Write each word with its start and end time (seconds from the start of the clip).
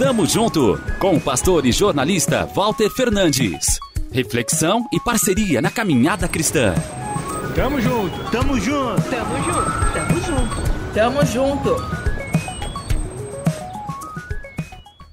Tamo 0.00 0.24
junto 0.24 0.78
com 0.98 1.16
o 1.16 1.20
pastor 1.20 1.66
e 1.66 1.72
jornalista 1.72 2.46
Walter 2.46 2.88
Fernandes. 2.88 3.78
Reflexão 4.10 4.88
e 4.90 4.98
parceria 4.98 5.60
na 5.60 5.70
caminhada 5.70 6.26
cristã. 6.26 6.72
Tamo 7.54 7.78
junto, 7.82 8.30
tamo 8.30 8.58
junto, 8.58 9.02
tamo 9.10 9.36
junto, 9.44 9.92
tamo 9.92 10.20
junto, 10.22 10.94
tamo 10.94 11.26
junto. 11.26 11.76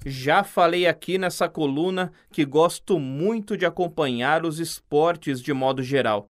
Já 0.06 0.46
falei 0.46 0.88
aqui 0.88 1.18
nessa 1.18 1.50
coluna 1.50 2.10
que 2.32 2.46
gosto 2.46 2.98
muito 2.98 3.58
de 3.58 3.66
acompanhar 3.66 4.46
os 4.46 4.58
esportes 4.58 5.42
de 5.42 5.52
modo 5.52 5.84
geral. 5.84 6.28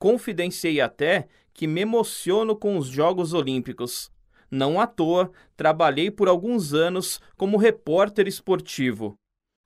Confidenciei 0.00 0.80
até 0.80 1.28
que 1.54 1.68
me 1.68 1.82
emociono 1.82 2.56
com 2.56 2.76
os 2.76 2.88
Jogos 2.88 3.32
Olímpicos. 3.32 4.10
Não 4.54 4.78
à 4.78 4.86
toa, 4.86 5.32
trabalhei 5.56 6.10
por 6.10 6.28
alguns 6.28 6.74
anos 6.74 7.18
como 7.38 7.56
repórter 7.56 8.28
esportivo. 8.28 9.14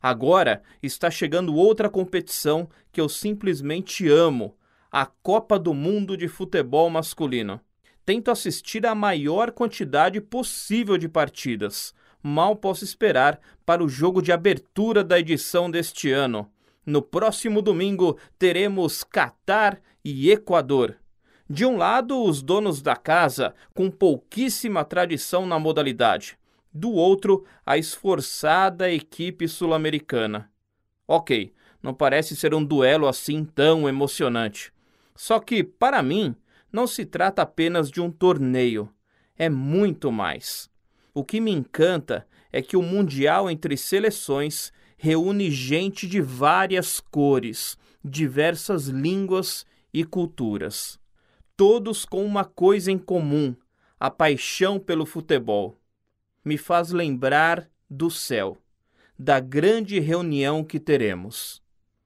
Agora 0.01 0.63
está 0.81 1.11
chegando 1.11 1.57
outra 1.57 1.91
competição 1.91 2.69
que 2.93 3.01
eu 3.01 3.09
simplesmente 3.09 4.09
amo: 4.09 4.57
a 4.89 5.05
Copa 5.05 5.59
do 5.59 5.75
Mundo 5.75 6.17
de 6.17 6.29
Futebol 6.29 6.89
Masculino. 6.89 7.61
Tento 8.05 8.31
assistir 8.31 8.87
a 8.87 8.95
maior 8.95 9.51
quantidade 9.51 10.21
possível 10.21 10.97
de 10.97 11.09
partidas. 11.09 11.93
Mal 12.23 12.55
posso 12.55 12.85
esperar 12.85 13.41
para 13.65 13.83
o 13.83 13.89
jogo 13.89 14.23
de 14.23 14.31
abertura 14.31 15.03
da 15.03 15.19
edição 15.19 15.69
deste 15.69 16.13
ano. 16.13 16.49
No 16.85 17.03
próximo 17.03 17.61
domingo 17.61 18.17
teremos 18.39 19.03
Catar 19.03 19.81
e 20.05 20.31
Equador. 20.31 20.97
De 21.49 21.65
um 21.65 21.77
lado, 21.77 22.25
os 22.25 22.43
donos 22.43 22.83
da 22.83 22.97
casa, 22.97 23.55
com 23.73 23.89
pouquíssima 23.89 24.85
tradição 24.85 25.47
na 25.47 25.61
modalidade. 25.61 26.37
Do 26.73 26.91
outro, 26.91 27.45
a 27.65 27.79
esforçada 27.79 28.91
equipe 28.91 29.47
sul-americana. 29.47 30.51
Ok, 31.07 31.53
não 31.81 31.95
parece 31.95 32.35
ser 32.35 32.53
um 32.53 32.65
duelo 32.65 33.07
assim 33.07 33.45
tão 33.45 33.89
emocionante. 33.89 34.73
Só 35.15 35.39
que, 35.39 35.63
para 35.63 36.03
mim, 36.03 36.35
não 36.73 36.85
se 36.85 37.07
trata 37.07 37.43
apenas 37.43 37.93
de 37.93 38.01
um 38.01 38.11
torneio. 38.11 38.91
É 39.39 39.49
muito 39.49 40.11
mais. 40.11 40.69
O 41.15 41.23
que 41.23 41.41
me 41.41 41.53
encanta 41.53 42.27
é 42.53 42.61
que 42.61 42.77
o 42.77 42.83
Mundial 42.83 43.49
entre 43.49 43.77
seleções 43.77 44.73
reúne 44.99 45.49
gente 45.49 46.09
de 46.09 46.21
várias 46.21 46.99
cores, 46.99 47.79
diversas 48.05 48.89
línguas 48.89 49.65
e 49.95 50.03
culturas 50.03 50.99
todos 51.57 52.05
com 52.05 52.25
uma 52.25 52.45
coisa 52.45 52.93
em 52.93 52.99
comum: 52.99 53.57
a 53.99 54.11
paixão 54.11 54.79
pelo 54.79 55.07
futebol. 55.07 55.77
Me 56.45 56.59
faz 56.59 56.91
lembrar 56.91 57.69
do 57.91 58.11
céu, 58.11 58.59
da 59.19 59.41
grande 59.41 59.99
reunião 59.99 60.63
que 60.63 60.79
teremos. 60.79 61.63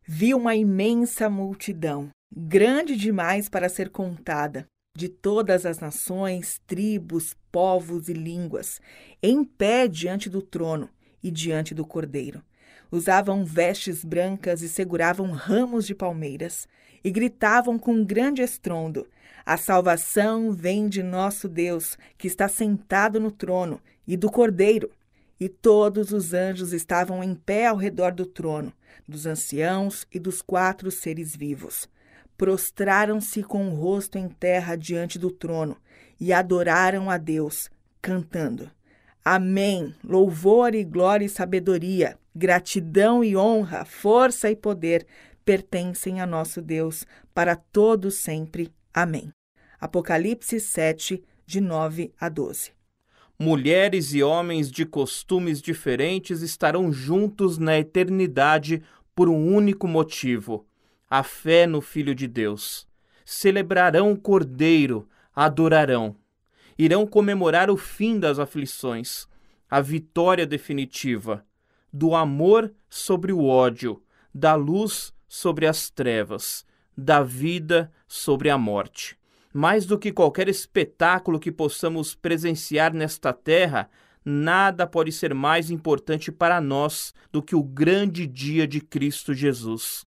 Vi 0.07 0.33
uma 0.35 0.55
imensa 0.55 1.29
multidão, 1.29 2.11
grande 2.35 2.97
demais 2.97 3.49
para 3.49 3.69
ser 3.69 3.91
contada, 3.91 4.67
de 4.97 5.09
todas 5.09 5.67
as 5.67 5.79
nações, 5.79 6.61
tribos, 6.67 7.37
povos 7.53 8.09
e 8.09 8.13
línguas, 8.13 8.81
em 9.23 9.45
pé 9.45 9.87
diante 9.87 10.29
do 10.31 10.41
trono 10.41 10.89
e 11.23 11.31
diante 11.31 11.75
do 11.75 11.87
cordeiro. 11.87 12.43
Usavam 12.91 13.45
vestes 13.45 14.05
brancas 14.05 14.63
e 14.63 14.69
seguravam 14.69 15.31
ramos 15.31 15.87
de 15.87 15.95
palmeiras, 15.95 16.67
e 17.05 17.11
gritavam 17.11 17.79
com 17.79 18.05
grande 18.05 18.43
estrondo: 18.43 19.07
a 19.51 19.57
salvação 19.57 20.53
vem 20.53 20.89
de 20.89 21.03
nosso 21.03 21.49
Deus, 21.49 21.99
que 22.17 22.29
está 22.29 22.47
sentado 22.47 23.19
no 23.19 23.33
trono, 23.33 23.81
e 24.07 24.17
do 24.17 24.31
Cordeiro. 24.31 24.93
E 25.41 25.49
todos 25.49 26.13
os 26.13 26.33
anjos 26.33 26.73
estavam 26.73 27.21
em 27.21 27.35
pé 27.35 27.67
ao 27.67 27.75
redor 27.75 28.13
do 28.13 28.25
trono, 28.25 28.73
dos 29.09 29.27
anciãos 29.27 30.07
e 30.15 30.21
dos 30.21 30.41
quatro 30.41 30.89
seres 30.89 31.35
vivos. 31.35 31.89
Prostraram-se 32.39 33.43
com 33.43 33.69
o 33.69 33.75
rosto 33.75 34.17
em 34.17 34.29
terra 34.29 34.77
diante 34.77 35.19
do 35.19 35.33
trono 35.33 35.77
e 36.21 36.33
adoraram 36.33 37.11
a 37.11 37.19
Deus, 37.19 37.69
cantando: 38.01 38.71
Amém. 39.25 39.93
Louvor 40.05 40.77
e 40.77 40.85
glória 40.85 41.25
e 41.27 41.29
sabedoria, 41.29 42.17
gratidão 42.33 43.25
e 43.25 43.37
honra, 43.37 43.85
força 43.85 44.49
e 44.49 44.55
poder 44.55 45.05
pertencem 45.45 46.21
a 46.21 46.27
nosso 46.27 46.63
Deus 46.63 47.05
para 47.35 47.57
todo 47.57 48.13
sempre. 48.13 48.73
Amém. 48.95 49.33
Apocalipse 49.81 50.61
7, 50.61 51.25
de 51.47 51.59
9 51.59 52.13
a 52.21 52.29
12. 52.29 52.73
Mulheres 53.39 54.13
e 54.13 54.23
homens 54.23 54.71
de 54.71 54.85
costumes 54.85 55.63
diferentes 55.63 56.43
estarão 56.43 56.93
juntos 56.93 57.57
na 57.57 57.79
eternidade 57.79 58.83
por 59.15 59.31
um 59.31 59.55
único 59.55 59.89
motivo: 59.89 60.67
a 61.09 61.23
fé 61.23 61.67
no 61.67 61.81
Filho 61.81 62.15
de 62.15 62.29
Deus. 62.29 62.87
Celebrarão 63.25 64.13
o 64.13 64.19
Cordeiro, 64.19 65.09
adorarão. 65.35 66.15
Irão 66.79 67.07
comemorar 67.07 67.71
o 67.71 67.77
fim 67.79 68.21
das 68.21 68.39
aflições, 68.39 69.27
a 69.71 69.81
vitória 69.81 70.47
definitiva, 70.47 71.43
do 71.91 72.15
amor 72.15 72.71
sobre 72.91 73.33
o 73.33 73.47
ódio, 73.47 74.03
da 74.35 74.55
luz 74.55 75.11
sobre 75.27 75.67
as 75.67 75.89
trevas, 75.89 76.67
da 76.95 77.23
vida 77.23 77.91
sobre 78.07 78.51
a 78.51 78.59
morte. 78.59 79.20
Mais 79.53 79.85
do 79.85 79.99
que 79.99 80.13
qualquer 80.13 80.49
espetáculo 80.49 81.41
que 81.41 81.51
possamos 81.51 82.15
presenciar 82.15 82.95
nesta 82.95 83.33
terra, 83.33 83.91
nada 84.25 84.87
pode 84.87 85.11
ser 85.11 85.35
mais 85.35 85.71
importante 85.71 86.31
para 86.31 86.61
nós 86.61 87.13
do 87.33 87.43
que 87.43 87.57
o 87.57 87.63
grande 87.63 88.27
dia 88.27 88.67
de 88.67 88.81
Cristo 88.81 89.35
Jesus. 89.35 90.05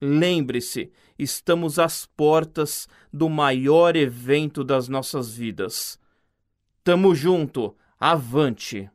Lembre-se, 0.00 0.90
estamos 1.18 1.78
às 1.78 2.06
portas 2.06 2.86
do 3.12 3.28
maior 3.28 3.96
evento 3.96 4.62
das 4.62 4.88
nossas 4.88 5.34
vidas. 5.34 5.98
Tamo 6.84 7.14
junto, 7.14 7.74
avante! 7.98 8.90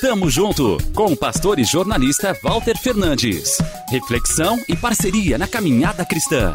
Tamo 0.00 0.28
junto 0.28 0.78
com 0.94 1.12
o 1.12 1.16
pastor 1.16 1.60
e 1.60 1.64
jornalista 1.64 2.36
Walter 2.42 2.76
Fernandes. 2.76 3.58
Reflexão 3.88 4.58
e 4.68 4.76
parceria 4.76 5.38
na 5.38 5.46
caminhada 5.46 6.04
cristã. 6.04 6.54